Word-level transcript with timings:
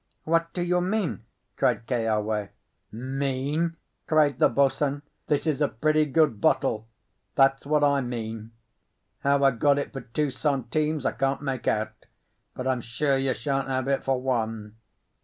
"What 0.23 0.51
do 0.53 0.63
you 0.63 0.81
mean?" 0.81 1.25
cried 1.57 1.85
Keawe. 1.85 2.47
"Mean?" 2.91 3.77
cried 4.07 4.39
the 4.39 4.49
boatswain. 4.49 5.03
"This 5.27 5.45
is 5.45 5.61
a 5.61 5.67
pretty 5.67 6.05
good 6.05 6.41
bottle, 6.41 6.87
this 7.35 7.35
is; 7.35 7.35
that's 7.35 7.65
what 7.67 7.83
I 7.83 8.01
mean. 8.01 8.49
How 9.19 9.43
I 9.43 9.51
got 9.51 9.77
it 9.77 9.93
for 9.93 10.01
two 10.01 10.31
centimes 10.31 11.05
I 11.05 11.11
can't 11.11 11.43
make 11.43 11.67
out; 11.67 12.07
but 12.55 12.65
I'm 12.67 12.81
sure 12.81 13.15
you 13.15 13.35
shan't 13.35 13.67
have 13.67 13.87
it 13.87 14.03
for 14.03 14.19
one." 14.19 14.77